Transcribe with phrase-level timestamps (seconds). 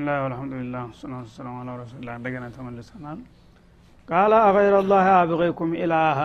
[0.00, 3.18] ብስሚላህ አልሐምዱሊላህ ሰላቱ ሰላም አላ ረሱላ እንደገና ተመልሰናል።
[4.08, 6.20] ቃለ አገይረላህ አብገይኩም ኢላሃ።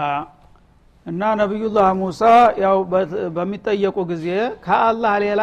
[1.05, 2.22] እና ነቢዩላህ ሙሳ
[2.63, 2.77] ያው
[3.38, 4.27] በሚጠየቁ ጊዜ
[4.66, 5.41] ከአላህ ሌላ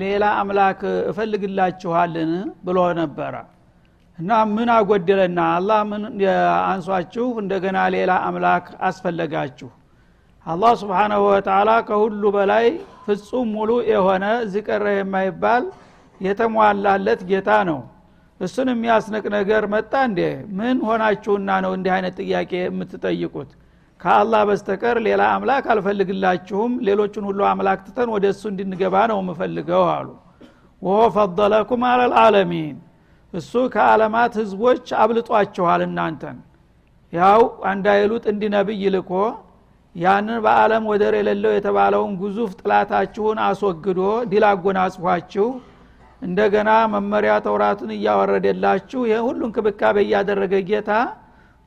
[0.00, 2.32] ሌላ አምላክ እፈልግላችኋልን
[2.66, 3.34] ብሎ ነበረ።
[4.18, 6.02] እና ምን አጎደለና አላህ ምን
[6.70, 9.70] አንሷችሁ እንደገና ሌላ አምላክ አስፈለጋችሁ።
[10.46, 12.66] አላህ ስብሓናሁ ወተላ ከሁሉ በላይ
[13.06, 15.64] ፍጹም ሙሉ የሆነ ዝቀረ የማይባል
[16.20, 17.80] የተሟላለት ጌታ ነው።
[18.40, 20.20] እሱን የሚያስንቅ ነገር መጣ እንዴ?
[20.58, 23.50] ምን ሆናችሁና ነው እንዲህ አይነት ጥያቄ የምትጠይቁት?
[24.00, 30.08] ከአላህ በስተቀር ሌላ አምላክ አልፈልግላችሁም። ሌሎቹን ሁሉ አምላክ ትተን ወደ እሱ እንድንገባ ነው የምፈልገው አሉ።
[30.82, 32.74] ወሆ ፈضለኩም አለልዓለሚን
[33.32, 36.36] እሱ ከዓለማት ህዝቦች አብልጧችኋል እናንተን።
[37.12, 39.10] ያው አንዳይሉት እንዲ ነብይ ልኮ
[39.94, 44.00] ያንን በአለም ወደር የሌለው የተባለውን ግዙፍ ጥላታችሁን አስወግዶ
[44.30, 45.46] ድል አጎናጽፏችሁ
[46.24, 50.90] እንደገና መመሪያ ተውራትን እያወረደላችሁ ይህ ሁሉ እንክብካቤ እያደረገ ጌታ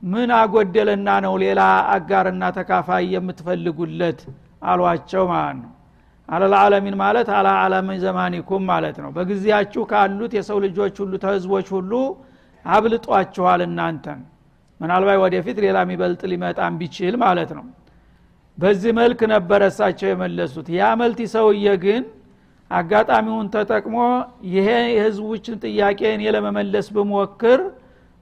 [0.02, 1.60] ምን አጎደለና ነው ሌላ
[1.94, 4.20] አጋርና ተካፋይ የምትፈልጉለት?
[4.64, 5.72] አሏቸው ማለት ነው።
[6.28, 11.92] አለልዓለሚን ማለት አላ አለሚ ዘማኒኩም ማለት ነው። በጊዜያችሁ ካሉት የሰው ልጆች ሁሉ ተህዝቦች ሁሉ
[12.64, 14.20] አብልጧችኋል እናንተን።
[14.80, 17.64] ምናልባት ወደፊት ሌላ የሚበልጥ ሊመጣም ቢችል ማለት ነው።
[18.58, 22.02] በዚህ መልክ ነበረ እሳቸው የመለሱት። ያ መልቲ ሰውዬ ግን
[22.70, 23.96] አጋጣሚውን ተጠቅሞ
[24.54, 24.66] ይሄ
[24.96, 27.60] የህዝቦችን ጥያቄ እኔ ለመመለስ ብሞክር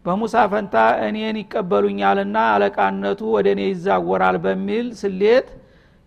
[0.05, 0.75] በሙሳ ፈንታ
[1.07, 5.49] እኔን ይቀበሉኛልና አለቃነቱ ወደ እኔ ይዛወራል በሚል ስሌት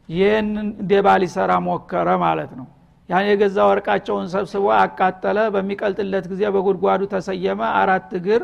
[0.09, 0.47] ይህን
[0.91, 2.67] ደባ ሊሰራ ሞከረ ማለት ነው።
[3.09, 8.41] ያን የገዛ ወርቃቸውን ሰብስቦ አቃጠለ። በሚቀልጥለት ጊዜ በጉድጓዱ ተሰየመ። አራት እግር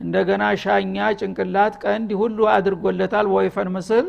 [0.00, 4.06] እንደገና ሻኛ ጭንቅላት ቀንድ ሁሉ አድርጎለታል ወይፈን ምስል።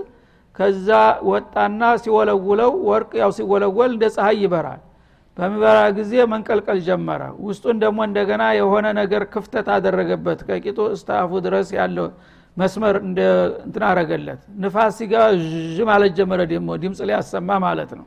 [0.59, 0.89] ከዛ
[1.29, 4.81] ወጣና ሲወለውለው ወርቅ ያው ሲወለወል እንደ ፀሐይ ይበራል
[5.37, 12.07] በሚበራ ጊዜ መንቀልቀል ጀመረ። ውስጡን ደግሞ እንደገና የሆነ ነገር ክፍተት አደረገበት። ከቂጡ እስታፉ ድረስ ያለው
[12.57, 15.13] መስመር እንትን አረገለት። ንፋስ ሲጋ
[15.69, 18.05] ዥ ማለት ጀመረ። ደግሞ ድምፅ ሊያሰማ ማለት ነው።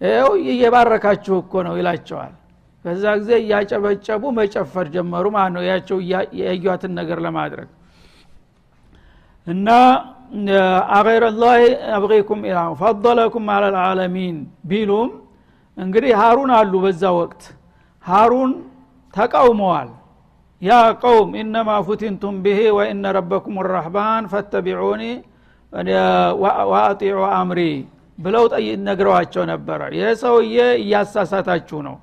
[0.00, 2.32] ይው እየባረካችሁ እኮ ነው ይላቸዋል።
[2.84, 5.98] በዛ ጊዜ እያጨበጨቡ መጨፈር ጀመሩ ማለት ነው። ያቸው
[6.38, 7.68] የያዩትን ነገር ለማድረግ
[9.46, 9.68] እና
[10.96, 11.54] አገይረላህ
[11.96, 14.36] አብቂኩም ኢላ ፈضለኩም አላ ልዓለሚን
[14.70, 15.10] ቢሉም
[15.76, 17.42] እንግዲህ ሀሩን አሉ በዛ ወቅት።
[18.04, 18.52] ሀሩን
[19.14, 19.90] ተቃውመዋል።
[20.62, 20.72] ያ
[21.02, 25.02] ቀውም ኢነማ ፉቲንቱም ብሄ ወኢነ ረበኩም ረሕባን ፈተቢዑኒ
[26.70, 27.60] ወአጢዑ አምሪ
[28.18, 28.44] ብለው
[28.88, 31.96] ነግረዋቸው ነበረ። ይህ ሰውዬ እያሳሳታችሁ ነው።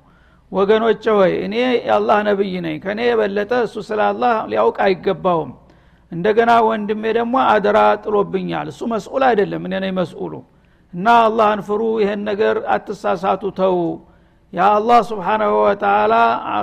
[0.52, 5.50] ወገኖቼ ሆይ እኔ የአላህ ነብይ ነኝ። ከእኔ የበለጠ እሱ ስለ አላህ ሊያውቅ አይገባውም።
[6.12, 10.32] እንደገና ወንድሜ ደግሞ አደራ ጥሎብኛል። እሱ መስኡል አይደለም። እኔ ነኝ መስኡሉ
[10.92, 13.76] እና አላህን ፍሩ ይህን ነገር አትሳሳቱ ተው
[14.52, 16.14] የአላህ ስብሓናሁ ወተላ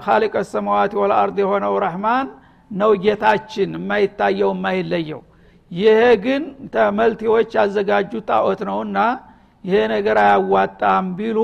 [0.05, 2.27] ካሊቀ ሰማዋት ወልአርድ የሆነው ረህማን
[2.71, 5.21] ነው ጌታችን የማይታየው የማይለየው።
[5.71, 6.43] ይሄ ግን
[6.73, 8.97] ተመልቲዎች ያዘጋጁት ጣዖት ነውና
[9.63, 11.39] ይሄ ነገር አያዋጣም ቢሉ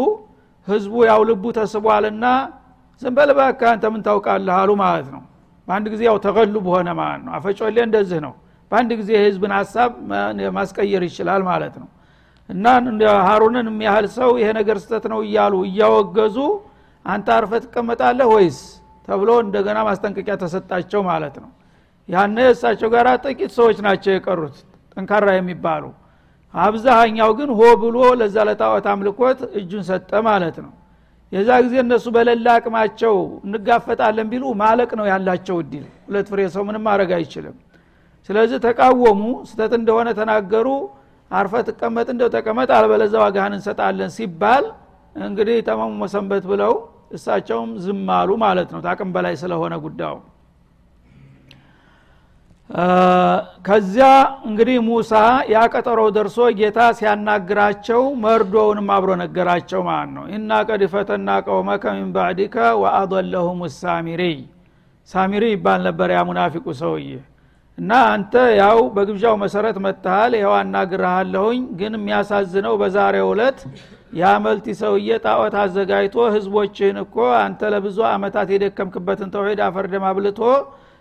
[0.68, 2.26] ህዝቡ ያው ልቡ ተስቧልና
[3.02, 5.24] ዝንበልባካ አንተ ምን ታውቃለህ አሉ ማለት ነው።
[5.68, 8.34] በአንድ ጊዜ ያው ተገሉብ ሆነ ማለት ነው። አፈጮሌ እንደዚህ ነው።
[8.72, 9.92] በአንድ ጊዜ የህዝብን ሀሳብ
[10.58, 11.88] ማስቀየር ይችላል ማለት ነው
[12.50, 12.66] እና
[13.28, 16.38] ሀሩንን የሚያህል ሰው ይሄ ነገር ስተት ነው እያሉ እያወገዙ
[17.06, 18.60] አንተ አርፈ ትቀመጣለህ ወይስ
[19.08, 21.50] ተብሎ እንደገና ማስጠንቀቂያ ተሰጣቸው ማለት ነው።
[22.10, 24.56] ያነ እሳቸው ጋር ጥቂት ሰዎች ናቸው የቀሩት
[24.94, 25.84] ጠንካራ የሚባሉ።
[26.54, 30.72] አብዛሃኛው ግን ሆ ብሎ ለዛ ለጣዖት አምልኮት እጁን ሰጠ ማለት ነው።
[31.32, 33.16] የዛ ጊዜ እነሱ በሌላ አቅማቸው
[33.46, 37.56] እንጋፈጣለን ቢሉ ማለቅ ነው ያላቸው እድል። ሁለት ፍሬ ሰው ምንም ማድረግ አይችልም።
[38.30, 40.68] ስለዚህ ተቃወሙ ስተት እንደሆነ ተናገሩ
[41.34, 44.66] አርፈ ትቀመጥ እንደው ተቀመጥ አልበለዛ ዋጋህን እንሰጣለን ሲባል
[45.16, 46.74] እንግዲህ ተመሙ መሰንበት ብለው
[47.14, 50.16] እሳቸውም ዝም አሉ ማለት ነው። ታቅም በላይ ስለሆነ ጉዳዩ።
[53.66, 54.06] ከዚያ
[54.48, 55.12] እንግዲህ ሙሳ
[55.54, 62.56] ያቀጠሮው ደርሶ ጌታ ሲያናግራቸው መርዶውንም አብሮ ነገራቸው ማለት ነው። እና ቀድ ፈተና ቀውመከ ሚን ባዕዲከ
[62.84, 64.38] ወአضለሁም ሳሚሪይ
[65.10, 67.08] ሳሚሪ ይባል ነበር ያ ሙናፊቁ ሰውዬ
[67.78, 73.60] እና አንተ ያው በግብዣው መሰረት መጥተሃል ይኸው አናግርሃለሁኝ። ግን የሚያሳዝነው በዛሬው ዕለት
[74.14, 80.42] የአመልቲ ሰውዬ ጣዖት አዘጋጅቶ ህዝቦችህን እኮ አንተ ለብዙ አመታት የደከምክበትን ተውሂድ አፈርደም አብልቶ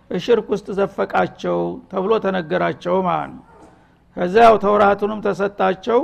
[0.09, 1.59] እሽርክ ውስጥ ዘፈቃቸው
[1.91, 3.43] ተብሎ ተነገራቸው ማለት ነው።
[4.17, 6.01] ከዚያ ያው ተውራቱንም ተሰጣቸው።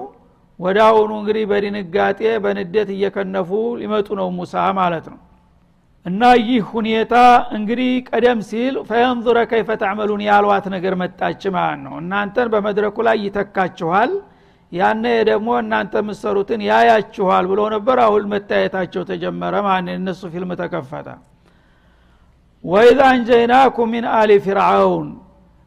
[0.60, 3.50] ወደ አሁኑ እንግዲህ በድንጋጤ በንዴት እየከነፉ
[3.82, 5.20] ሊመጡ ነው ሙሳ ማለት ነው
[6.06, 7.16] እና ይህ ሁኔታ
[7.58, 14.12] እንግዲህ ቀደም ሲል ፈየንዙረ ከይፈ ተዕመሉን ያሏት ነገር መጣች ማለት ነው። እናንተን በመድረኩ ላይ ይተካችኋል።
[14.72, 21.08] ያነ ደግሞ እናንተ የምሰሩትን ያያችኋል ብሎ ነበር። አሁን መታየታቸው ተጀመረ ማለት እነሱ ፊልም ተከፈተ።
[22.64, 25.10] ወኢዛ አንጀይናኩም ሚን አሊ ፊርዓውን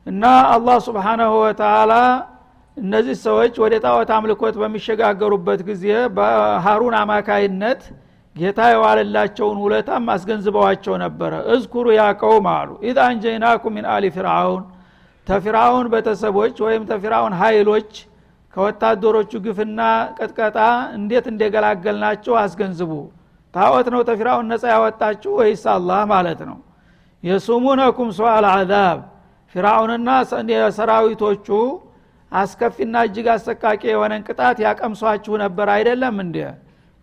[0.06, 0.22] እና
[0.54, 1.92] አላህ ስብሓናሁ ወተላ
[2.76, 5.84] እነዚህ ሰዎች ወደ ጣዖት አምልኮት በሚሸጋገሩበት ጊዜ
[6.16, 7.80] በሀሩን አማካይነት
[8.36, 14.62] ጌታ የዋለላቸውን ውለታም አስገንዝበዋቸው ነበረ። እዝኩሩ ያ ቀውም አሉ። ኢዛ አንጀይናኩም ሚን አሊ ፊርዓውን
[15.26, 17.90] ተፊርዓውን ቤተሰቦች ወይም ተፊርዓውን ሀይሎች
[18.54, 19.80] ከወታደሮቹ ግፍና
[20.16, 20.56] ቅጥቀጣ
[20.96, 22.92] እንዴት እንደገላገልናቸው አስገንዝቡ።
[23.54, 26.58] ታወት ነው ተፊራውን ነጻ ያወጣችሁ ወይስ አላህ ማለት ነው?
[27.22, 28.98] የሱሙነኩም ሱአል አዛብ
[29.54, 30.08] ፊራውንና
[30.78, 31.48] ሰራዊቶቹ
[32.32, 36.36] አስከፊና እጅግ አሰቃቂ የሆነን ቅጣት ያቀምሷችሁ ነበር አይደለም እንዴ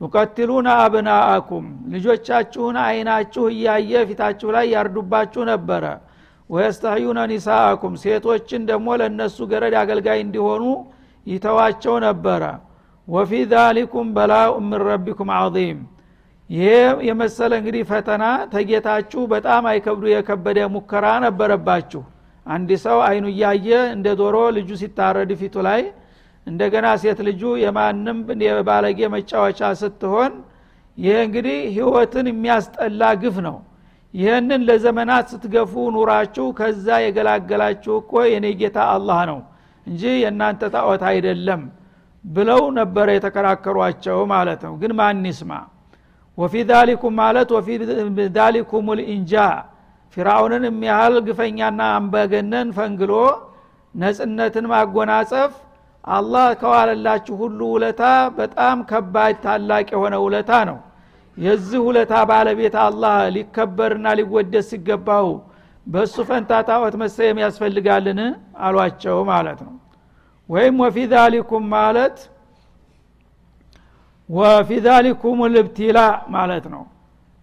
[0.02, 5.84] ዩቀትሉነ አብናአኩም ልጆቻችሁን አይናችሁ እያየ ፊታችሁ ላይ ያርዱባችሁ ነበረ።
[6.50, 10.64] ወየስተህዩነ ኒሳአኩም ሴቶችን ደግሞ ለእነሱ ገረድ አገልጋይ እንዲሆኑ
[11.28, 12.44] ይተዋቸው ነበረ።
[13.08, 15.80] ወፊ ዛሊኩም በላኡ ምን ረቢኩም አዚም
[16.50, 16.68] ይሄ
[17.08, 18.24] የመሰለ እንግዲህ ፈተና
[18.54, 22.02] ተጌታችሁ በጣም አይከብዱ የከበደ ሙከራ ነበረባችሁ።
[22.46, 25.82] አንድ ሰው አይኑ እያየ እንደ ዶሮ ልጁ ሲታረድ ፊቱ ላይ
[26.48, 30.32] እንደገና ሴት ልጁ የማንም የባለጌ መጫወቻ ስትሆን
[30.98, 33.58] ይሄ እንግዲህ ህይወትን የሚያስጠላ ግፍ ነው።
[34.14, 39.40] ይህንን ለዘመናት ስትገፉ ኑራችሁ ከዛ የገላገላችሁ እኮ የኔ ጌታ አላህ ነው
[39.88, 41.62] እንጂ የእናንተ ጣዖት አይደለም
[42.26, 45.52] ብለው ነበረ የተከራከሯቸው ማለት ነው። ግን ማን ይስማ?
[46.38, 47.68] ወፊ ዛሊኩም ማለት ወፊ
[48.38, 49.34] ዛሊኩም ልኢንጃ
[50.18, 53.14] ፊራውንን የሚያህል ግፈኛና አምባገነን ፈንግሎ
[53.96, 55.52] ነጽነትን ማጎናጸፍ
[56.08, 58.04] አላህ ከዋለላችሁ ሁሉ ውለታ
[58.38, 60.78] በጣም ከባድ ታላቅ የሆነ ውለታ ነው።
[61.38, 65.28] የዚህ ውለታ ባለቤት አላህ ሊከበርና ሊወደስ ሲገባው
[65.88, 68.20] በእሱ ፈንታ ጣዖት መሰየም ያስፈልጋልን?
[68.60, 69.76] አሏቸው ማለት ነው።
[70.50, 72.18] ወይም ወፊ ዛሊኩም ማለት
[74.30, 76.00] ወፊ ዛሊኩም ልብቲላ
[76.36, 76.84] ማለት ነው።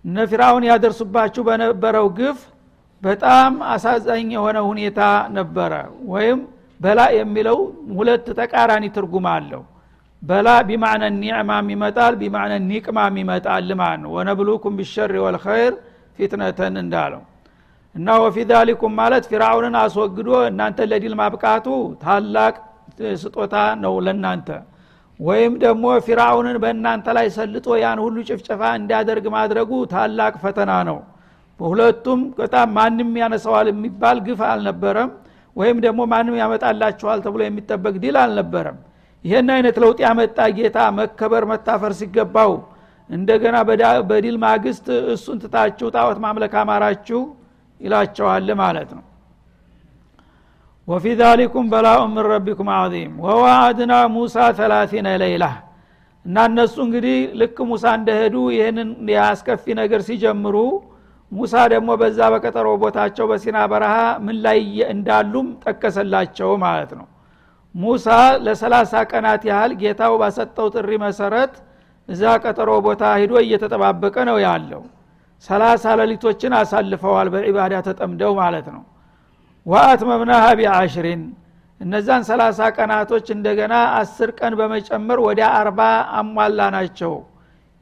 [0.04, 2.38] እነ ፊራውን ያደርሱባችሁ በነበረው ግፍ
[3.02, 5.00] በጣም አሳዛኝ የሆነ ሁኔታ
[5.30, 5.72] ነበረ።
[6.12, 6.38] ወይም
[6.80, 7.58] በላ የሚለው
[7.98, 9.62] ሁለት ተቃራኒ ትርጉም አለው።
[10.22, 15.74] بلاء بمعنى نعمة ም ይመጣል بمعنى نقمة ም ይመጣል ማለት ነው። ونبلوكم بالشر والخير
[16.18, 17.22] فتنة እንዳለው
[17.94, 21.66] እና وفي ذلكم ማለት ፊራውንን አስወግዶ እናንተ ለድል ማብቃቱ
[22.02, 22.54] ታላቅ
[23.22, 24.48] ስጦታ ነው ለናንተ
[25.20, 30.98] ወይም ደግሞ ፊራውንን በእናንተ ላይ ሰልጦ ያን ሁሉ ጭፍጨፋ እንዲያደርግ ማድረጉ ታላቅ ፈተና ነው።
[31.60, 35.10] በሁለቱም በጣም ማንም ያነሰዋል የሚባል ግፍ አልነበረም
[35.56, 38.78] ወይም ደግሞ ማንም ያመጣላችኋል ተብሎ የሚጠበቅ ድል አልነበረም።
[39.24, 42.52] ይህን አይነት ለውጥ ያመጣ ጌታ መከበር መታፈር ሲገባው
[43.10, 43.56] እንደገና
[44.10, 47.20] በድል ማግስት እሱን ትታችሁ ጣዖት ማምለክ አማራችሁ
[47.80, 49.04] ይላቸዋል ማለት ነው።
[50.88, 55.44] وفي ذلكم بلاء من ربكم عظيم وواعدنا موسى ثلاثين ليلة
[56.26, 60.56] እና እነሱ እንግዲህ ልክ ሙሳ እንደሄዱ ይህንን የአስከፊ ነገር ሲጀምሩ
[61.32, 63.94] ሙሳ ደግሞ በዛ በቀጠሮ ቦታቸው በሲና በረሃ
[64.26, 64.60] ምን ላይ
[64.92, 67.06] እንዳሉም ጠቀሰላቸው ማለት ነው።
[67.74, 68.06] ሙሳ
[68.44, 71.54] ለሰላሳ ቀናት ያህል ጌታው ባሰጠው ጥሪ መሰረት
[72.08, 74.82] እዛ ቀጠሮ ቦታ ሂዶ እየተጠባበቀ ነው ያለው።
[75.48, 78.84] ሰላሳ ሌሊቶችን አሳልፈዋል በዒባዳ ተጠምደው ማለት ነው።
[79.66, 81.22] ወአትመምናሃ ቢአሽሪን
[81.80, 85.80] እነዛን ሰላሳ ቀናቶች እንደገና አስር ቀን በመጨመር ወደ አርባ
[86.18, 87.12] አሟላ ናቸው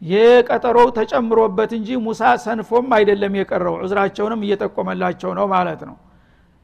[0.05, 5.97] የቀጠሮው ተጨምሮበት እንጂ ሙሳ ሰንፎም አይደለም የቀረው ዑዝራቸውንም እየጠቆመላቸው ነው ማለት ነው።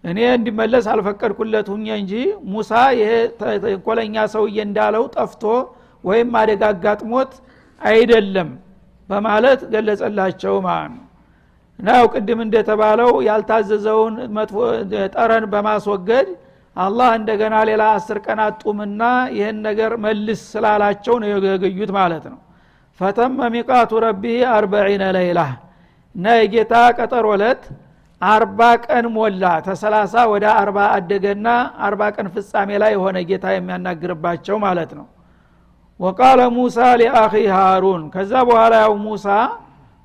[0.04, 2.12] እኔ እንዲመለስ አልፈቀድኩለት ሁኘ እንጂ
[2.52, 5.42] ሙሳ ይሄ ተንኮለኛ ሰውዬ እንዳለው ጠፍቶ
[6.04, 7.32] ወይም አደጋ አጋጥሞት
[7.80, 8.50] አይደለም
[9.09, 11.06] በማለት ገለጸላቸው ማለት ነው።
[11.78, 14.14] እና ያው ቅድም እንደተባለው ያልታዘዘውን
[15.14, 16.28] ጠረን በማስወገድ
[16.76, 19.02] አላህ እንደገና ሌላ አስር ቀናት ጡምና
[19.37, 22.38] ይህን ነገር መልስ ስላላቸው ነው የገዩት ማለት ነው
[23.00, 25.40] ፈተመ ሚቃቱ ረቢህ አርበዒነ ለይላ።
[26.14, 27.62] እና የጌታ ቀጠሮ ለት
[28.23, 31.47] አርባ ቀን ሞላ ተሰላሳ ወደ አርባ አደገና
[31.87, 35.07] አርባ ቀን ፍጻሜ ላይ የሆነ ጌታ የሚያናግርባቸው ማለት ነው።
[36.00, 39.26] ወቃለ ሙሳ ሊአኺ ሃሩን። ከዛ በኋላ ያው ሙሳ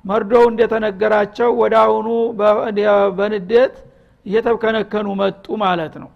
[0.04, 2.08] መርዶው እንደተነገራቸው ወደ አሁኑ
[3.18, 3.74] በንዴት
[4.26, 6.10] እየተብከነከኑ መጡ ማለት ነው።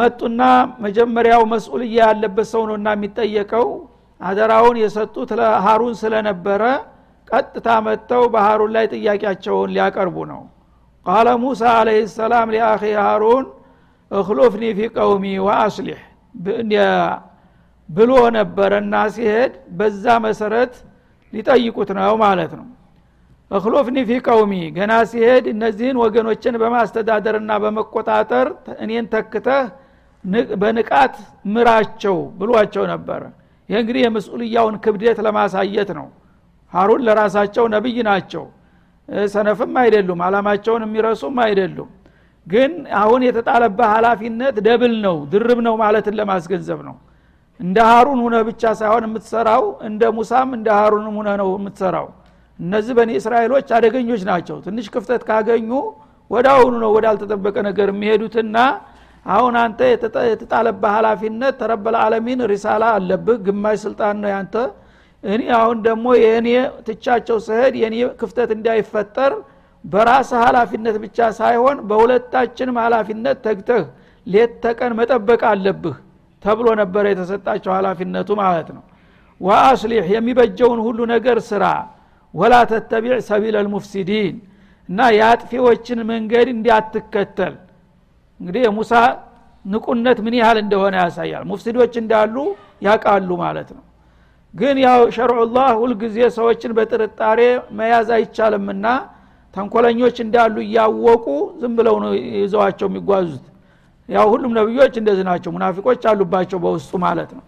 [0.00, 0.40] መጡና
[0.84, 3.66] መጀመሪያው መስኡልያ ያለበት ሰው ነው እና የሚጠየቀው
[4.20, 6.62] አደራውን የሰጡት ለሃሩን ስለነበረ
[7.28, 10.42] ቀጥታ መጥተው በሃሩን ላይ ጥያቄያቸውን ሊያቀርቡ ነው።
[11.06, 13.44] ቃለ ሙሳ አለህ ሰላም ሊአኺ ሃሩን
[14.10, 16.00] እክሉፍኒ ፊ ቀውሚ ወአስሊሕ
[17.88, 20.74] ብሎ ነበረና ሲሄድ በዛ መሰረት
[21.32, 22.66] ሊጠይቁት ነው ማለት ነው።
[23.50, 28.48] እክሎፍኒ ፊ ቀውሚ ገና ሲሄድ እነዚህን ወገኖችን በማስተዳደርና በመቆጣጠር
[28.84, 29.64] እኔን ተክተህ
[30.62, 31.14] በንቃት
[31.54, 33.22] ምራቸው ብሏቸው ነበረ
[33.70, 36.06] ይህ እንግዲህ የ مسؤولية ውን ክብደት ለማሳየት ነው።
[36.72, 38.44] ሀሩን ለራሳቸው ነብይ ናቸው።
[39.28, 41.88] ሰነፍም አይደሉም አላማቸውን የሚረሱም አይደሉም።
[42.46, 46.96] ግን አሁን የተጣለበት ሀላፊነት double ነው ድርብ ነው ማለትን ለማስገንዘብ ነው።
[47.60, 52.06] እንደ ሀሩን ሁነ ብቻ ሳይሆን የምትሰራው እንደ ሙሳም እንደ ሀሩንም ሁነ ነው የምትሰራው።
[52.58, 55.70] እነዚህ በኒ እስራኤሎች አደገኞች ናቸው። ትንሽ ክፍተት ካገኙ
[56.30, 58.56] ወደ አሁኑ ነው ወዳልተጠበቀ ነገር የሚሄዱትና
[59.26, 59.80] አሁን አንተ
[60.28, 64.54] የተጣለበት ሀላፊነት ተረበል አለሚን ሪሳላ አለብህ ግማሽ ስልጣን ነው ያንተ።
[65.24, 66.48] እኔ አሁን ደግሞ የእኔ
[66.86, 69.32] ትቻቸው ስሄድ የእኔ ክፍተት እንዳይፈጠር
[69.84, 73.84] በራስ ሀላፊነት ብቻ ሳይሆን በሁለታችንም ሀላፊነት ተግተህ
[74.26, 75.96] ሌት ተቀን መጠበቅ አለብህ
[76.42, 78.82] ተብሎ ነበረ የተሰጣቸው ሀላፊነቱ ማለት ነው።
[79.40, 81.64] ወአስሊሕ የሚበጀውን ሁሉ ነገር ስራ።
[82.34, 84.34] ወላ ተተቢዕ ሰቢል ልሙፍሲዲን
[84.88, 87.54] እና የአጥፊዎችን መንገድ እንዲያትከተል
[88.40, 88.92] እንግዲህ የሙሳ
[89.64, 92.34] ንቁነት ምን ያህል እንደሆነ ያሳያል። ሙፍሲዶች እንዳሉ
[92.82, 93.84] ያቃሉ ማለት ነው።
[94.54, 97.40] ግን ያው ሸርዑላህ ሁልጊዜ ሰዎችን በጥርጣሬ
[97.78, 98.86] መያዝ አይቻልምና
[99.54, 101.26] ተንኮለኞች እንዳሉ እያወቁ
[101.60, 103.44] ዝም ብለው ነው ይዘዋቸው የሚጓዙት።
[104.08, 107.44] ያው ሁሉም ነቢዮች እንደዚህ ናቸው ሙናፊቆች አሉባቸው በውስጡ ማለት ነው።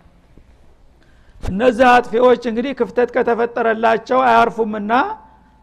[1.42, 4.92] እነዚህ አጥፊዎች እንግዲህ ክፍተት ከተፈጠረላቸው አያርፉምና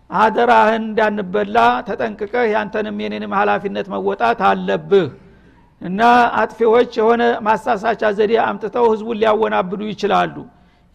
[0.10, 5.08] አደራህን እንዳንበላ ተጠንቅቀህ ያንተንም የኔንም ሀላፊነት መወጣት አለብህ።
[5.82, 6.00] እና
[6.39, 10.36] አጥፊዎች የሆነ ማሳሳቻ ዘዴ አምጥተው ህዝቡን ሊያወናብዱ ይችላሉ።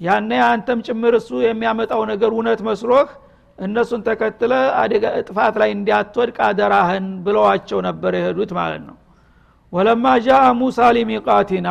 [0.00, 3.08] ያነ አንተም ጭምር እሱ የሚያመጣው ነገር እውነት መስሎህ
[3.58, 8.96] እነሱን ተከትለ አደጋ ጥፋት ላይ እንዲያትወድቅ አደራህን ብለዋቸው ነበር የሄዱት ማለት ነው።
[9.72, 11.68] ወለማ ጃ ሙሳ ሊሚቃቲና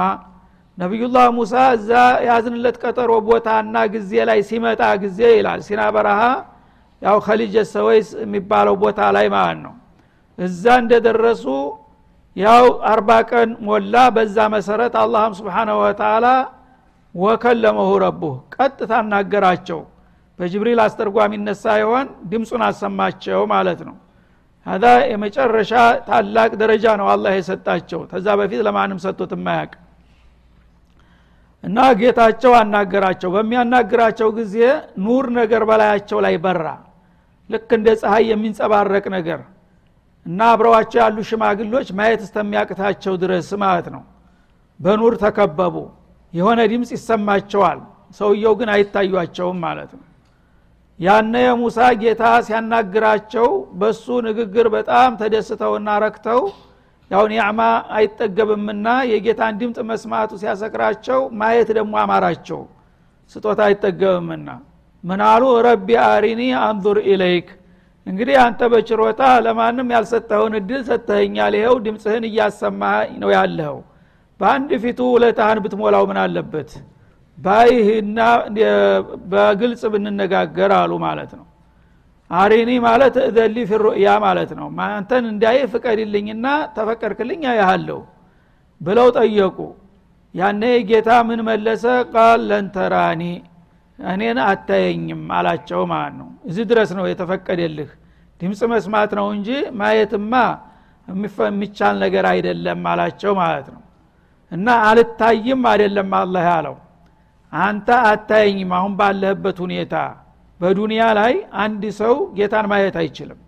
[0.78, 1.90] ነቢዩላህ ሙሳ እዛ
[2.28, 6.22] ያዝንለት ቀጠሮ ቦታና ጊዜ ላይ ሲመጣ ጊዜ ይላል ሲና በረሃ
[7.04, 9.74] ያው ከሊጀ ሰወይስ የሚባለው ቦታ ላይ ማለት ነው።
[10.40, 11.46] እዛ እንደደረሱ
[12.36, 16.28] ያው አርባ ቀን ሞላ። በዛ መሰረት አላህም ስብሓናሁ ወተላ
[17.16, 19.82] ወከለመሁ ረቡህ። ቀጥታ አናገራቸው።
[20.40, 23.96] በጅብሪል አስተርጓሚነት ሳይሆን ድምፁን አሰማቸው ማለት ነው።
[24.66, 25.72] ሀዛ የመጨረሻ
[26.08, 29.72] ታላቅ ደረጃ ነው አላህ የሰጣቸው። ተዛ በፊት ለማንም ሰጥቶት የማያቅ
[31.64, 34.56] እና ጌታቸው አናገራቸው። በሚያናግራቸው ጊዜ
[35.04, 36.66] ኑር ነገር በላያቸው ላይ በራ
[37.50, 39.40] ልክ እንደ ፀሐይ የሚንጸባረቅ ነገር
[40.26, 44.04] እና አብረዋቸው ያሉ ሽማግሎች ማየት እስተሚያቅታቸው ድረስ ማለት ነው።
[44.80, 45.76] በኑር ተከበቡ።
[46.34, 47.80] የሆነ ድምፅ ይሰማቸዋል።
[48.20, 50.06] ሰውየው ግን አይታዩቸውም ማለት ነው።
[51.00, 53.48] ያነ የሙሳ ጌታ ሲያናግራቸው
[53.80, 56.42] በሱ ንግግር በጣም ተደስተውና ረክተው
[57.12, 57.62] ያው نعمة
[57.98, 62.62] አይጠገብምና የጌታን ድምፅ መስማቱ ሲያሰክራቸው ማየት ደግሞ አማራቸው።
[63.36, 64.48] ስጦታ አይጠገብምና
[65.04, 67.48] ምናሉ ربي أرني أنظر إليك።
[68.08, 73.78] እንግዲህ አንተ በችሮታ ለማንም ያልሰጠኸውን እድል ሰጥተኸኛል። ይኸው ድምፅህን እያሰማህ ነው ያለኸው።
[74.40, 76.70] በአንድ ፊቱ ውለታህን ብትሞላው ምን አለበት?
[77.38, 78.20] ባይህና
[79.32, 81.46] በግልጽ ብንነጋገር አሉ ማለት ነው።
[82.32, 86.46] አሪኒ ማለት እዘሊ ፊሩእያ ማለት ነው። አንተን እንዳይ ፍቀድልኝና
[86.76, 88.00] ተፈቀድክልኝ ያያሃለሁ
[88.82, 89.58] ብለው ጠየቁ።
[90.36, 91.84] ያነ ጌታ ምን መለሰ?
[92.14, 93.22] ቃል ለንተራኒ
[94.00, 97.90] እኔን አታየኝም አላቸው ማለት ነው። እዚህ ድረስ ነው የተፈቀደልህ።
[98.40, 100.34] ድምፅ መስማት ነው እንጂ ማየትማ
[101.48, 103.82] የሚቻል ነገር አይደለም አላቸው ማለት ነው።
[104.52, 106.76] እና አልታይም አይደለም አላህ ያለው።
[107.54, 109.96] አንተ አታየኝም አሁን ባለህበት ሁኔታ።
[110.60, 111.34] በዱንያ ላይ
[111.64, 113.40] አንድ ሰው ጌታን ማየት አይችልም።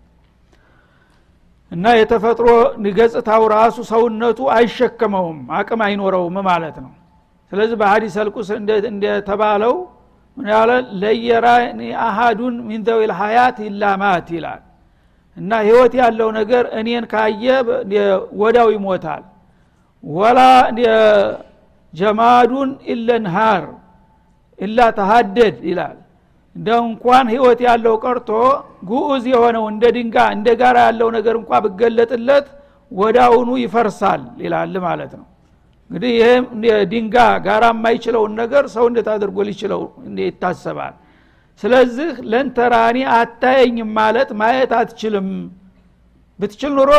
[1.72, 2.48] እና የተፈጥሮ
[2.96, 6.92] ገጽታው ራሱ ሰውነቱ አይሸከመውም አቅም አይኖረውም ማለት ነው።
[7.52, 8.48] ስለዚህ በሀዲስ አልቁስ
[8.90, 9.74] እንደተባለው
[10.36, 10.70] ያለ?
[11.00, 14.62] ለየራኒ አሃዱን ሚን ዘዊል ሀያት ኢላማት ይላል።
[15.36, 17.44] እና ህይወት ያለው ነገር እኔን ካየ
[18.40, 19.24] ወዳው ይሞታል።
[20.04, 20.38] ወላ
[21.92, 23.64] ጀማዱን ኢለንሃር
[24.58, 25.96] ኢላ ተሃደድ ይላል።
[26.56, 28.30] እንደ እንኳን ህይወት ያለው ቀርቶ
[28.90, 32.46] ጉዑዝ የሆነው እንደ ድንጋ እንደ ጋራ ያለው ነገር እንኳ ብገለጥለት
[32.92, 35.26] ወዳውኑ ይፈርሳል ይላል ማለት ነው
[35.90, 36.44] እንግዲህ ይህም
[36.92, 39.82] ድንጋ ጋራ የማይችለውን ነገር ሰው እንዴት አድርጎ ሊችለው
[40.22, 40.94] ይታሰባል?
[41.62, 45.28] ስለዚህ ለንተራኒ አታየኝም ማለት ማየት አትችልም።
[46.40, 46.90] ብትችል ኑሮ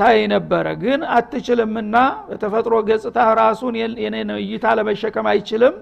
[0.00, 1.96] ታይ ነበረ ግን አትችልምና
[2.28, 3.76] በተፈጥሮ ገጽታ ራሱን
[4.40, 5.76] እይታ ለመሸከም አይችልም።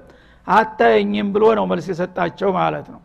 [0.46, 3.00] አታየኝም ብሎ ነው መልስ የሰጣቸው ማለት ነው።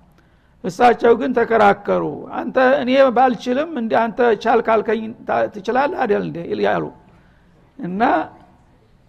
[0.64, 2.04] እሳቸው ግን ተከራከሩ።
[2.40, 5.02] አንተ እኔ ባልችልም እንዲ አንተ ቻል ካልከኝ
[5.56, 6.38] ትችላል አደል እንደ
[6.68, 6.86] ያሉ
[7.80, 8.02] እና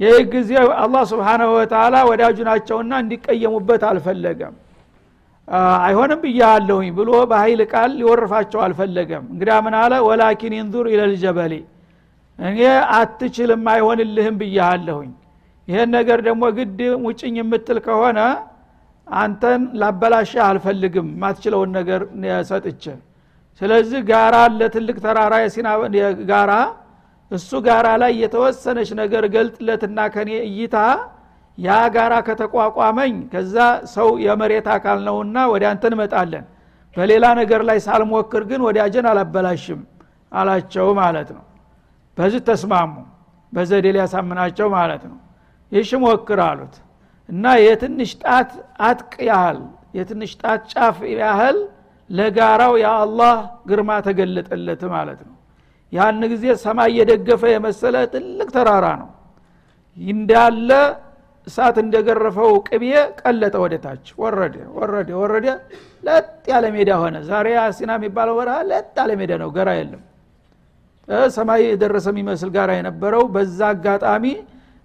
[0.01, 0.51] ይህ ጊዜ
[0.83, 4.55] አላህ ስብሓናሁ ወተላ ወዳጁ ናቸውና እንዲቀየሙበት አልፈለገም።
[5.85, 9.93] አይሆንም ብያለሁኝ ብሎ በኃይል ቃል ሊወርፋቸው አልፈለገም። እንግዲያ ምን አለ?
[10.09, 11.53] ወላኪን ይንዙር ኢለልጀበሌ
[12.39, 12.59] እኔ
[12.97, 15.11] አትችልም አይሆንልህም ብያለሁኝ።
[15.69, 18.19] ይህን ነገር ደግሞ ግድ ሙጭኝ የምትል ከሆነ
[19.07, 22.01] አንተን ላበላሻ አልፈልግም ማትችለውን ነገር
[22.51, 22.85] ሰጥቼ።
[23.61, 25.69] ስለዚህ ጋራ ለትልቅ ተራራ የሲና
[26.31, 26.53] ጋራ
[27.31, 30.77] እሱ ጋራ ላይ የተወሰነች ነገር ገልጥለትና ከኔ እይታ
[31.59, 33.57] ያ ጋራ ከተቋቋመኝ ከዛ
[33.95, 36.45] ሰው የመሬት አካል ነውና ወደ አንተ እንመጣለን።
[36.97, 39.81] በሌላ ነገር ላይ ሳልሞክር ግን ወዳጀን አላበላሽም
[40.33, 41.45] አላቸው ማለት ነው።
[42.19, 42.93] በዚህ ተስማሙ።
[43.53, 45.19] በዘዴ ሊያሳምናቸው ማለት ነው።
[45.73, 46.75] ይሽ ሞክር አሉት።
[47.29, 48.51] እና የትንሽ ጣት
[48.89, 49.59] አጥቅ ያህል
[49.99, 51.59] የትንሽ ጣት ጫፍ ያህል
[52.11, 53.37] ለጋራው የአላህ
[53.71, 55.35] ግርማ ተገለጠለት ማለት ነው
[55.93, 59.09] ያን ጊዜ ሰማይ የደገፈ የመሰለ ትልቅ ተራራ ነው።
[59.97, 60.71] እንዳለ
[61.47, 62.85] እሳት እንደገረፈው ቅቤ
[63.21, 65.47] ቀለጠ ወደ ታች ወረደ ወረደ ወረደ።
[66.05, 70.03] ለጥ ያለ ሜዳ ሆነ። ዛሬ አሲና የሚባለው በረሃ ለጥ ያለ ሜዳ ነው። ገራ የለም።
[71.37, 74.25] ሰማይ የደረሰ የሚመስል ጋራ የነበረው በዛ አጋጣሚ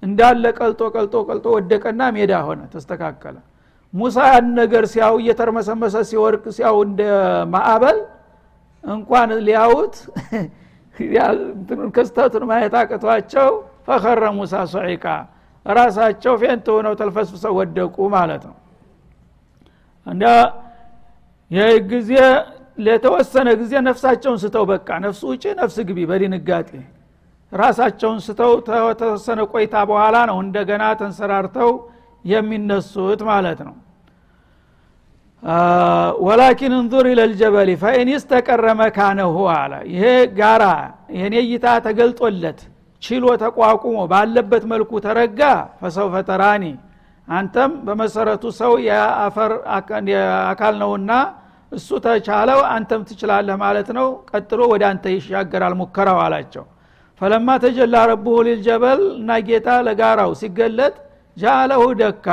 [0.04, 3.36] እንዳለ ቀልጦ ቀልጦ ቀልጦ ወደቀና ሜዳ ሆነ ተስተካከለ።
[3.94, 7.02] ሙሳ ያን ነገር ሲያው እየተርመሰመሰ ሲወርቅ ሲያው እንደ
[7.54, 7.98] ማዕበል
[8.84, 9.96] እንኳን ሊያውት
[11.96, 13.50] ክስተቱን ማየት አቅቷቸው
[13.88, 15.06] فخر موسى صعقا
[15.66, 18.56] ራሳቸው faint ሆነው ተልፈስፍሰው ወደቁ ማለት ነው።
[20.08, 20.24] እንደ
[21.52, 22.12] ይህ ጊዜ
[22.78, 26.70] ለተወሰነ ጊዜ ነፍሳቸውን ስተው በቃ ነፍሱ ውጭ ነፍስ ግቢ በድንጋጤ።
[27.52, 28.52] ራሳቸውን ስተው
[29.00, 31.72] ተወሰነ ቆይታ በኋላ ነው እንደገና ተንሰራርተው
[32.26, 33.76] የሚነሱት ማለት ነው
[36.24, 40.04] ወላኪን እንዙር ኢለልጀበሊ ፈኢን ስተቀረ መካነሁ አለ። ይሄ
[40.38, 40.64] ጋራ
[41.16, 42.60] ይህኔ እይታ ተገልጦለት
[43.04, 45.42] ችሎ ተቋቁሞ ባለበት መልኩ ተረጋ።
[45.80, 46.66] ፈሰውፈ ተራኒ
[47.28, 49.52] አንተም በመሰረቱ ሰው የአፈር
[50.48, 51.12] አካል ነውና
[51.72, 56.66] እሱ ተቻለው አንተም ትችላለህ ማለት ነው። ቀጥሎ ወደ አንተ ይሻገራል ሙከራው አላቸው።
[57.22, 60.94] ፈለማ ተጀላ ረቡሁ ሊልጀበል እና ጌታ ለጋራው ሲገለጥ
[61.38, 62.28] ጃአለሁ ደካ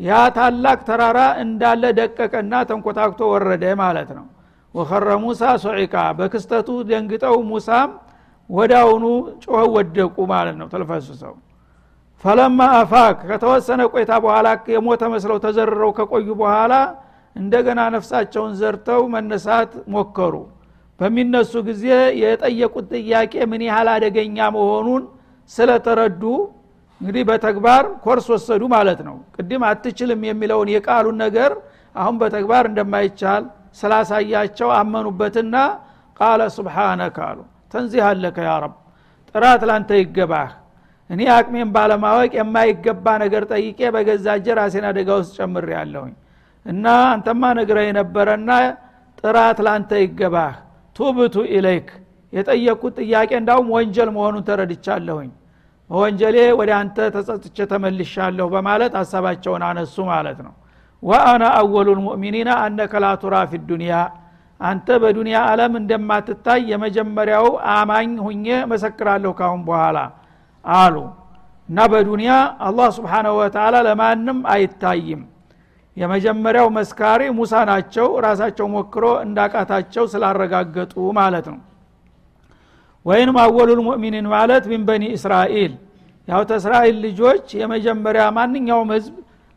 [0.00, 4.26] ያ ታላቅ ተራራ እንዳለ ደቀቀና ተንኮታክቶ ወረደ ማለት ነው።
[4.74, 7.90] ወኸረ ሙሳ ሶዒቃ በክስተቱ ደንግጠው ሙሳም
[8.50, 9.04] ወዳውኑ
[9.44, 11.34] ጮኸው ወደቁ ማለት ነው ተልፈስሰው።
[12.24, 16.74] ፈለማ አፋክ ከተወሰነ ቆይታ በኋላ የሞተ መስለው ተዘርረው ከቆዩ በኋላ
[17.36, 20.34] እንደገና ነፍሳቸውን ዘርተው መነሳት ሞከሩ።
[21.00, 21.84] በሚነሱ ጊዜ
[22.20, 25.02] የጠየቁት ጥያቄ ምን ያህል አደገኛ መሆኑን
[25.50, 26.22] ስለተረዱ
[27.00, 31.52] እንግዲህ በተግባር ኮርስ ወሰዱ ማለት ነው። ቅድም አትችልም የሚለውን የቃሉን ነገር
[31.94, 33.44] አሁን በተግባር እንደማይቻል
[33.80, 35.56] ስላሳያቸው አመኑበትና
[36.20, 37.38] قال سبحانك አሉ።
[37.74, 38.74] تنزيها لك يا رب
[39.34, 40.50] ጥራት ላንተ ይገባህ።
[41.10, 46.14] እኔ አቅሜን ባለማወቅ የማይገባ ነገር ጠይቄ በገዛ እጄ ራሴን አደጋ ውስጥ ጨምር ያለሁኝ
[46.66, 48.50] እና አንተማ ነግረ የነበረና
[49.20, 50.54] ጥራት ላንተ ይገባህ።
[50.96, 51.88] تبت إليك
[52.32, 55.30] የጠየቅኩት ጥያቄ እንዳውም ወንጀል መሆኑን ተረድቻለሁኝ
[55.90, 60.54] በወንጀሌ ወደ አንተ ተጸጽቼ ተመልሻለሁ በማለት ሀሳባቸውን አነሱ ማለት ነው።
[61.02, 63.92] ወአና አወሉ ልሙእሚኒና አነከ ላቱራ ፊ ዱንያ
[64.60, 69.98] አንተ በዱንያ አለም እንደማትታይ የመጀመሪያው አማኝ ሁኜ መሰክራለሁ ካሁን በኋላ
[70.64, 70.96] አሉ።
[71.68, 72.32] እና በዱንያ
[72.66, 75.22] አላህ ስብሓናሁ ወተላ ለማንም አይታይም።
[75.96, 81.60] የመጀመሪያው መስካሪ ሙሳ ናቸው። ራሳቸው ሞክሮ እንዳቃታቸው ስላረጋገጡ ማለት ነው
[83.06, 85.72] ወይንም አወሉል ሙእሚኒን ማለት ሚን በኒ እስራኤል?
[86.28, 89.14] ያው ተእስራኤል ልጆች የመጀመሪያ ማንኛውም ህዝብ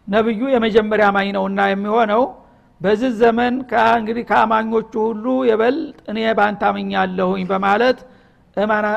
[0.08, 2.24] ነብዩ የመጀመሪያ አማኝ ነውና የሚሆነው
[2.82, 3.54] በዚህ ዘመን
[3.98, 8.00] እንግዲህ ከአማኞቹ ሁሉ የበልጥ እኔ ባንተ አምኛለሁኝ በማለት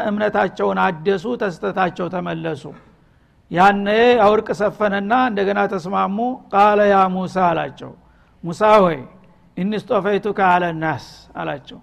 [0.09, 2.63] እምነታቸውን አደሱ ተስተታቸው ተመለሱ።
[3.51, 3.87] ያነ
[4.27, 6.19] አውርቅ ሰፈነና እንደገና ተስማሙ።
[6.53, 7.91] ቃለ ያ ሙሳ አላቸው።
[8.45, 8.99] ሙሳ ሆይ
[9.57, 11.81] ኢንስጦፈይቱከ አለ ናስ አላቸው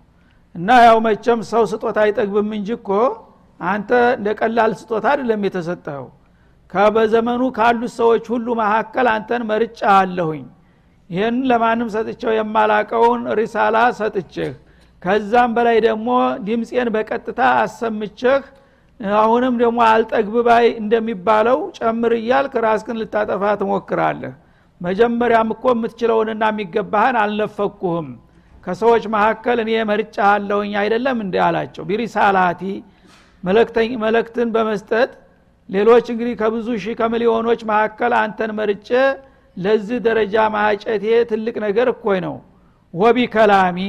[0.55, 2.89] እና ያው መቸም ሰው ስጦታ አይጠግብም እንጂ እኮ
[3.59, 6.07] አንተ እንደ ቀላል ስጦታ አይደለም የተሰጠኸው።
[6.71, 10.43] ከበዘመኑ ካሉት ሰዎች ሁሉ መካከል አንተን መርጫ አለሁኝ
[11.09, 14.51] ይህን ለማንም ሰጥቸው የማላቀውን ሪሳላ ሰጥችህ
[15.01, 16.07] ከዛም በላይ ደግሞ
[16.45, 18.41] ድምፄን በቀጥታ አሰምችህ
[19.17, 24.33] አሁንም ደግሞ አልጠግብባይ እንደሚባለው ጨምር እያልክ ራስክን ልታጠፋ ትሞክራለህ።
[24.81, 28.09] መጀመሪያም እኮ የምትችለውንና የሚገባህን አልነፈኩህም
[28.69, 32.61] ከሰዎች መካከል እኔ መርጫ አለውኝ አይደለም እንዲ አላቸው። ቢሪሳላቲ
[34.03, 35.11] መለክትን በመስጠት
[35.69, 38.89] ሌሎች እንግዲህ ከብዙ ሺህ ከሚሊዮኖች መካከል አንተን መርጬ
[39.57, 42.35] ለዚህ ደረጃ ማጨቴ ትልቅ ነገር እኮይ ነው።
[42.93, 43.79] ወቢ ከላሚ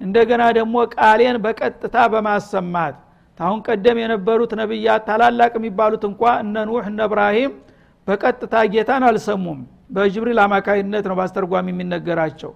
[0.00, 2.96] እንደገና ደግሞ ቃሌን በቀጥታ በማሰማት
[3.40, 7.52] ታሁን ቀደም የነበሩት ነቢያት ታላላቅ የሚባሉት እንኳ እነ ኑህ እነ እብራሂም
[8.06, 9.60] በቀጥታ ጌታን አልሰሙም።
[9.94, 12.52] በጅብሪል አማካይነት ነው በአስተርጓሚ የሚነገራቸው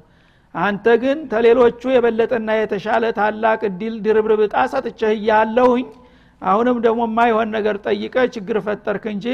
[0.56, 5.86] አንተ ግን ተሌሎቹ የበለጠና የተሻለ ታላቅ እድል ድርብርብ ጣ ሰጥቼህ እያለሁኝ
[6.42, 9.26] አሁንም ደግሞ የማይሆን ነገር ጠይቀ ችግር ፈጠርክ እንጂ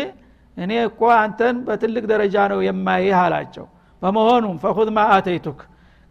[0.56, 3.66] እኔ እኮ አንተን በትልቅ ደረጃ ነው የማይህ አላቸው።
[4.02, 5.60] በመሆኑም ፈኹዝ ማ አተይቱክ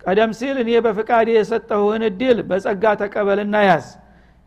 [0.03, 3.87] ቀደም ሲል እኔ በፍቃድ የሰጠሁህን እድል በጸጋ ተቀበልና ያዝ።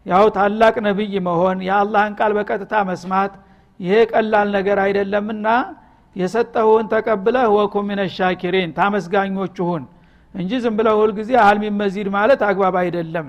[0.07, 3.35] ያው ታላቅ ነቢይ መሆን የአላህን ቃል በቀጥታ መስማት
[3.81, 5.47] ይሄ ቀላል ነገር አይደለምና
[6.17, 9.57] የሰጠሁን ተቀብለህ ወኩ ሚነ ሻኪሪን ታመስጋኞች
[10.35, 13.27] እንጂ ዝም ብለህ ሁልጊዜ አልሚ መዚድ ማለት አግባብ አይደለም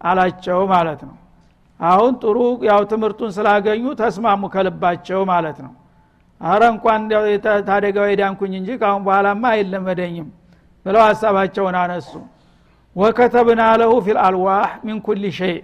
[0.00, 1.16] አላቸው ማለት ነው።
[1.80, 2.36] አሁን ጥሩ
[2.68, 5.72] ያው ትምህርቱን ስላገኙ ተስማሙ ከልባቸው ማለት ነው።
[6.40, 7.02] አረ እንኳን
[7.68, 10.28] ታደጋው ዳንኩኝ እንጂ ካሁን በኋላማ አይለመደኝም
[10.86, 12.10] ብለው ሀሳባቸውን አነሱ።
[12.96, 15.56] ወከተብና ለሁ ፊል አልዋህ ሚን ኩል ሸይ።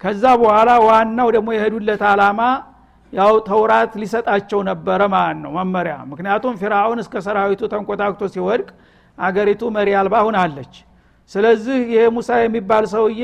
[0.00, 2.40] ከዛ በኋላ ዋናው ደግሞ የሄዱለት አላማ
[3.12, 8.68] ያው ተውራት ሊሰጣቸው ነበረ ማለት ነው መመሪያ። ምክንያቱም ፊራውን እስከ ሰራዊቱ ተንኮታክቶ ሲወድቅ
[9.18, 10.74] አገሪቱ መሪ አልባ ሁናለች
[11.30, 13.22] ስለዚህ ይሄ ሙሳ የሚባል ሰውዬ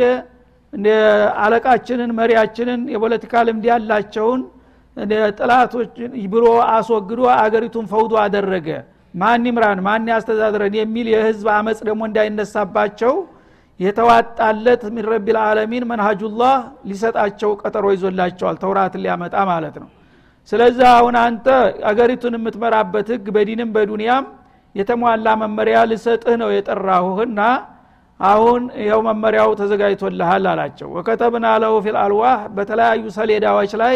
[1.42, 4.40] አለቃችንን መሪያችንን የፖለቲካ ልምድ ያላቸውን
[5.38, 5.92] ጥላቶች
[6.32, 8.68] ብሎ አስወግዶ አገሪቱን ፈውዶ አደረገ።
[9.14, 9.78] ማን ይምራን?
[9.86, 10.74] ማን ያስተዳድረን?
[10.78, 13.14] የሚል የህዝብ አመፅ ደግሞ እንዳይነሳባቸው
[13.80, 16.54] የተዋጣለት ሚን ረቢል ዓለሚን መንሃጁላህ
[16.88, 19.88] ሊሰጣቸው ቀጠሮ ይዞላቸዋል። ተውራትን ሊያመጣ ማለት ነው።
[20.52, 21.46] ስለዚህ አሁን አንተ
[21.90, 24.24] አገሪቱን የምትመራበት ህግ በዲንም በዱንያም
[24.74, 27.40] የተሟላ መመሪያ ልሰጥህ ነው የጠራሁህና
[28.20, 33.94] አሁን ይኸው መመሪያው ተዘጋጅቶልሃል አላቸው። ወከተብና ለሁ ፊል አልዋህ በተለያዩ ሰሌዳዎች ላይ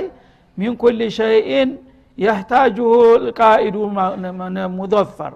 [0.58, 1.70] ሚን ኩል ሸይኢን
[2.18, 2.90] የህታጅሁ
[3.24, 3.76] ልቃኢዱ
[4.78, 5.34] ሙዘፈር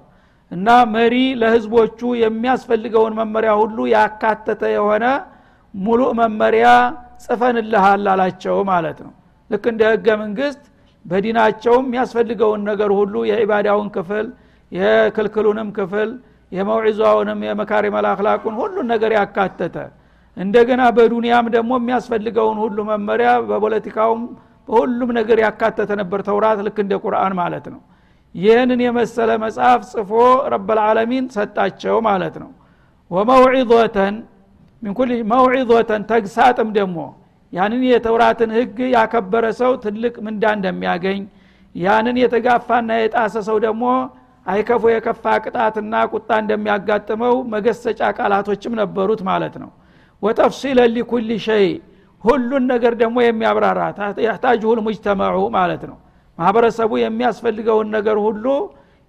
[0.52, 5.04] እና መሪ ለህዝቦቹ የሚያስፈልገውን መመሪያ ሁሉ ያካተተ የሆነ
[5.74, 6.68] ሙሉ መመሪያ
[7.24, 9.12] ጽፈንልሃል አላቸው ማለት ነው
[9.50, 10.62] ልክ እንደ ህገ መንግስት
[11.04, 14.26] በዲናቸውም የሚያስፈልገውን ነገር ሁሉ የዒባዳውን ክፍል
[14.72, 16.10] የክልክሉንም ክፍል
[16.52, 19.76] የመውዒዛውንም የመካሪም አልአክላቁን ሁሉን ነገር ያካተተ።
[20.36, 24.22] እንደገና በዱንያም ደግሞ የሚያስፈልገውን ሁሉ መመሪያ በፖለቲካውም
[24.68, 27.80] በሁሉም ነገር ያካተተ ነበር ተውራት ልክ እንደ ቁርአን ማለት ነው።
[28.34, 30.10] ይህንን የመሰለ መጽሐፍ ጽፎ
[30.52, 32.50] ረበልዓለሚን ሰጣቸው ማለት ነው።
[33.10, 34.16] ወመውዒዞተን
[34.82, 36.98] ሚንኩል መውዒዞተን ተግሳጥም ደግሞ
[37.52, 41.20] ያንን የተውራትን ህግ ያከበረ ሰው ትልቅ ምንዳ እንደሚያገኝ
[41.74, 43.84] ያንን የተጋፋና የጣሰ ሰው ደግሞ
[44.50, 49.70] አይከፉ የከፋ ቅጣትና ቁጣ እንደሚያጋጥመው መገሰጫ ቃላቶችም ነበሩት ማለት ነው።
[50.22, 51.66] ወተፍሲለ ሊኩል ሸይ
[52.24, 53.80] ሁሉን ነገር ደግሞ የሚያብራራ
[54.26, 55.98] ያህታጅሁል ሙጅተመዑ ማለት ነው።
[56.38, 58.44] ማህበረሰቡ የሚያስፈልገውን ነገር ሁሉ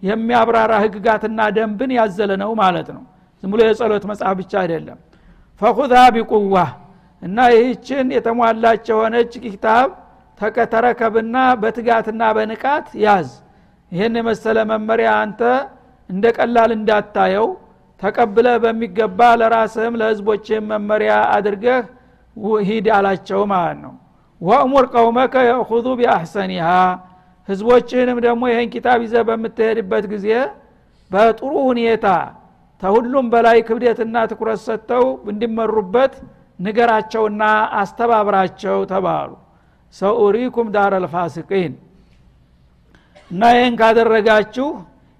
[0.04, 3.04] የሚያብራራ ህግጋትና ደንብን ያዘለ ነው ማለት ነው።
[3.44, 4.98] ዝም ብሎ የጸሎት መጽሐፍ ብቻ አይደለም።
[5.62, 6.56] ፈኹዛ ቢቁዋ
[7.22, 9.90] እና ይህችን የተሟላች የሆነች ኪታብ
[10.72, 13.28] ተረከብና በትጋትና በንቃት ያዝ
[13.92, 15.42] ይህን የመሰለ መመሪያ አንተ
[16.10, 17.48] እንደ ቀላል እንዳታየው
[18.02, 21.82] ተቀብለ በሚገባ ለራስህም ለህዝቦችህም መመሪያ አድርገህ
[22.68, 23.94] ሂድ አላቸው ማለት ነው።
[24.42, 26.68] ወእሙር ቀውመከ የእኹዙ ቢአሕሰኒሃ
[27.50, 30.28] ህዝቦችህንም ደግሞ ይህን ኪታብ ይዘ በምትሄድበት ጊዜ
[31.12, 32.08] በጥሩ ሁኔታ
[32.82, 36.14] ተሁሉም በላይ ክብደትና ትኩረት ሰጥተው እንዲመሩበት
[36.60, 37.44] ንገራቸውና
[37.82, 39.30] አስተባብራቸው ተባሉ።
[39.96, 41.74] ሰኡሪኩም ዳር አልፋሲቂን
[43.32, 44.68] እና ይህን ካደረጋችሁ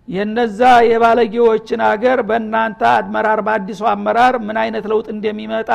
[0.08, 5.70] የነዛ የባለጌዎችን አገር በእናንተ አመራር በአዲሱ አመራር ምን አይነት ለውጥ እንደሚመጣ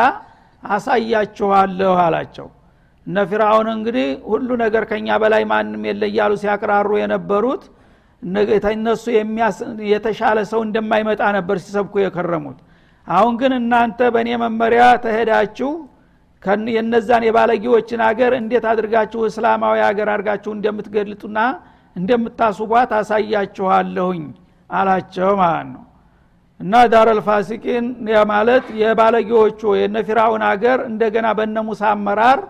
[0.63, 2.49] አሳያችኋለሁ አላቸው።
[3.07, 7.65] እነ ፊርአውን እንግዲህ ሁሉ ነገር ከኛ በላይ ማንም የለ እያሉ ሲያቅራሩ የነበሩት
[8.73, 9.05] እነሱ
[9.91, 12.59] የተሻለ ሰው እንደማይመጣ ነበር ሲሰብኩ የከረሙት።
[13.07, 15.71] አሁን ግን እናንተ በእኔ መመሪያ ተሄዳችሁ
[16.75, 21.39] የነዛን የባለጌዎችን አገር እንዴት አድርጋችሁ እስላማዊ ሀገር አድርጋችሁ እንደምትገልጡና
[21.97, 24.25] እንደምታስቧት አሳያችኋለሁኝ
[24.71, 25.83] አላቸው ማለት ነው።
[26.61, 27.87] እና ዳረል ፋሲቂን
[28.31, 32.41] ማለት የባለጌዎቹ የነ ፊራውን አገር እንደገና በነ ሙሳ አመራር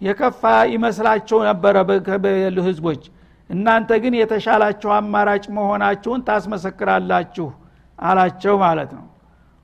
[0.00, 1.76] የከፋ ይመስላቸው ነበረ
[2.24, 3.02] በሉ ህዝቦች።
[3.50, 7.48] እናንተ ግን የተሻላችሁ አማራጭ መሆናችሁን ታስመሰክራላችሁ
[7.98, 9.04] አላቸው ማለት ነው።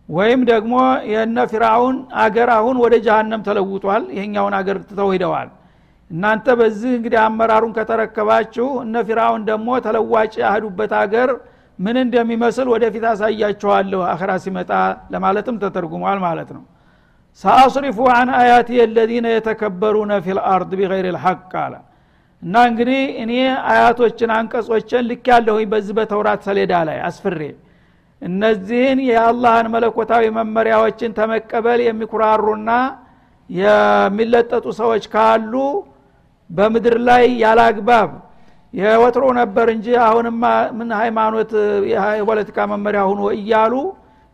[0.09, 0.75] ወይም ደግሞ
[1.13, 5.49] የነ ፊራውን አገር አሁን ወደ ጃሃንም ተለውጧል። ይሄኛውን አገር ትተው ሂደዋል
[6.13, 11.31] እናንተ በዚህ እንግዲህ አመራሩን ከተረከባችሁ እነ ፊራውን ደግሞ ተለዋጭ ያህዱበት አገር
[11.79, 14.71] ምን እንደሚመስል ወደፊት አሳያችኋለሁ። አኸራ ሲመጣ
[15.13, 16.63] ለማለትም ተተርጉሟል ማለት ነው።
[17.45, 21.75] ሳአስሪፉ አን አያቲ የለዚነ የተከበሩነ ፊ ልአርድ ቢገይር ልሐቅ አለ።
[22.43, 23.33] እና እንግዲህ እኔ
[23.71, 27.41] አያቶችን አንቀጾችን ልክ ያለሁኝ በዚህ በተውራት ሰሌዳ ላይ አስፍሬ።
[28.23, 32.71] እነዚህን የአላህን መለኮታዊ መመሪያዎችን ተመቀበል የሚኩራሩና
[33.51, 35.55] የሚለጠጡ ሰዎች ካሉ
[36.53, 38.11] በምድር ላይ ያላግባብ
[38.75, 40.45] የወትሮ ነበር እንጂ አሁንማ
[40.79, 41.51] ምን ሃይማኖት
[41.93, 43.75] የፖለቲካ መመሪያ ሁኖ እያሉ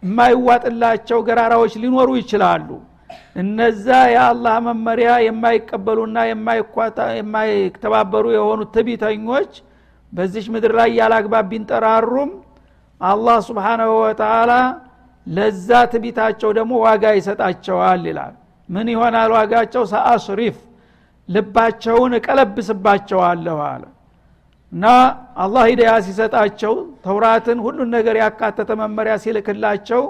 [0.03, 2.69] የማይዋጥላቸው ገራራዎች ሊኖሩ ይችላሉ።
[3.43, 6.19] እነዛ የአላህ መመሪያ የማይቀበሉና
[7.19, 9.51] የማይተባበሩ የሆኑ ትቢተኞች
[10.13, 12.31] በዚች ምድር ላይ ያላግባብ ቢንጠራሩም
[13.01, 14.53] አላህ ስብሓናሁ ወተላ
[15.27, 18.35] ለዛ ትቢታቸው ደግሞ ዋጋ ይሰጣቸዋል ይላል።
[18.69, 19.83] ምን ይሆናል ዋጋቸው?
[19.93, 20.57] ሰአስሪፍ
[21.29, 23.83] ልባቸውን እቀለብስባቸዋለሁ አለ።
[24.73, 24.85] እና
[25.43, 30.03] አላህ ሂዳያ ሲሰጣቸው ተውራትን ሁሉን ነገር ያካተተ መመሪያ ሲልክላቸው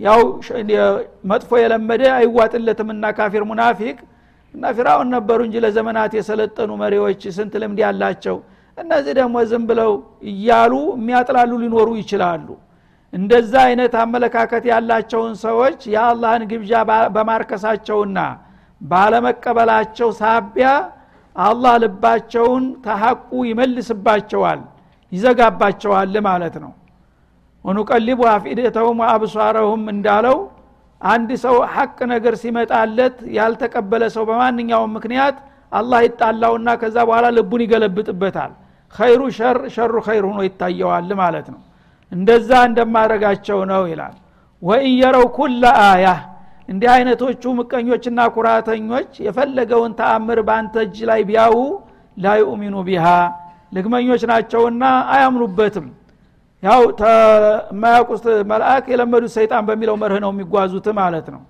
[0.00, 0.20] ያው
[1.30, 3.96] መጥፎ የለመደ አይዋጥለትምና ካፊር ሙናፊቅ
[4.54, 8.36] እና ፊራውን ነበሩ እንጂ ለዘመናት የሰለጠኑ መሪዎች ስንት ልምድ ያላቸው።
[8.78, 9.92] እነዚህ ደግሞ ዝም ብለው
[10.32, 12.48] እያሉ የሚያጥላሉ ሊኖሩ ይችላሉ።
[13.12, 16.72] እንደዛ አይነት አመለካከት ያላቸውን ሰዎች የአላህን ግብዣ
[17.16, 18.18] በማርከሳቸውና
[18.80, 20.68] ባለመቀበላቸው ሳቢያ
[21.36, 24.60] አላህ ልባቸውን ተሐቁ ይመልስባቸዋል
[25.12, 26.72] ይዘጋባቸዋል ማለት ነው።
[27.64, 30.36] ወኑቀሊቡ አፊደተሁም ወአብሷረሁም እንዳለው
[31.00, 35.36] አንድ ሰው ሐቅ ነገር ሲመጣለት ያልተቀበለ ሰው በማንኛውም ምክንያት
[35.72, 38.52] አላህ ይጣላውና ከዛ በኋላ ልቡን ይገለብጥበታል።
[38.94, 41.60] ኸይሩ ሸር ሸሩ ኸይር ሆኖ ይታየዋል ማለት ነው።
[42.12, 44.14] እንደዛ እንደማድረጋቸው ነው ይላል።
[44.62, 46.06] ወኢን የረው ኩለ አያ
[46.68, 51.56] እንዲህ አይነቶቹ ምቀኞችና ኩራተኞች የፈለገውን ተአምር በአንተ እጅ ላይ ቢያው
[52.16, 53.06] ላ ዩእሚኑ ቢሃ
[53.72, 55.86] ልግመኞች ናቸውና አያምኑበትም።
[56.62, 56.80] ያው
[57.70, 61.42] የማያውቁት መልአክ የለመዱት ሰይጣን በሚለው መርህ ነው የሚጓዙት ማለት ነው።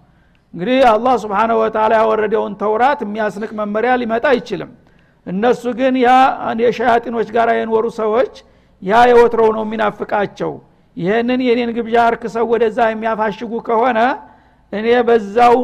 [0.55, 4.71] እንግዲህ አላህ ስብሓነ ወተላ ያወረደውን ተውራት የሚያስንቅ መመሪያ ሊመጣ አይችልም።
[5.27, 6.11] እነሱ ግን ያ
[6.65, 8.33] የሸያጢኖች ጋር የኖሩ ሰዎች
[8.83, 10.53] ያ የወትሮው ነው የሚናፍቃቸው።
[10.97, 13.99] ይህንን የኔን ግብዣ እርክሰው ወደዛ የሚያፋሽጉ ከሆነ
[14.73, 15.57] እኔ በዛው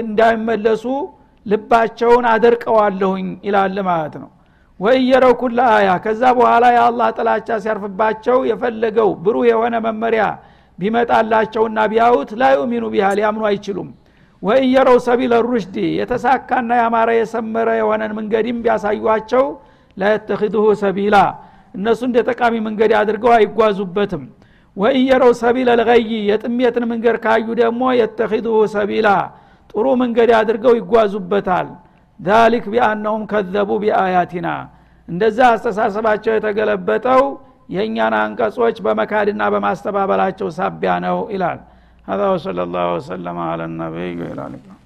[0.00, 0.84] እንዳይመለሱ
[1.46, 4.30] ልባቸውን አደርቀዋለሁኝ ይላል ማለት ነው።
[4.80, 10.24] ወእየረው ኩለ አያ ከዛ በኋላ የአላህ ጥላቻ ሲያርፍባቸው የፈለገው ብሩህ የሆነ መመሪያ
[10.78, 13.88] ቢመጣላቸውና ቢያዩት ላ ዩሚኑ ቢሃ ሊያምኑ አይችሉም።
[14.42, 19.44] ወእየረው ሰቢለ ሩሽዲ የተሳካና ያማረ የሰመረ የሆነን መንገድም ቢያሳዩቸው
[19.96, 21.16] ላየተኪድሁ ሰቢላ
[21.74, 24.24] እነሱ እንደ ጠቃሚ መንገድ አድርገው አይጓዙበትም
[24.77, 29.07] ወእየረው ሰቢለ ልገይ የጥሜትን መንገድ ካዩ ደግሞ የተኪድሁ ሰቢላ
[29.71, 31.69] ጥሩ መንገድ አድርገው ይጓዙበታል
[32.19, 34.49] ዛሊክ ቢአነሁም ከዘቡ ቢአያቲና
[35.07, 37.23] እንደዛ አስተሳሰባቸው የተገለበጠው
[37.75, 41.59] የእኛን አንቀጾች በመካድና በማስተባበላቸው ሳቢያ ነው ይላል
[42.07, 44.77] هذا وصلى الله وسلم على النبي وإلى اللقاء